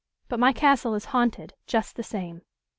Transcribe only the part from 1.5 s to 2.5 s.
just the same.